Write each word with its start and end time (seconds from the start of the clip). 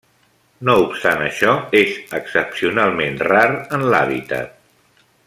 No 0.69 0.73
obstant 0.85 1.19
això, 1.25 1.53
és 1.81 1.93
excepcionalment 2.21 3.23
rar 3.29 3.47
en 3.79 3.89
l'hàbitat. 3.93 5.09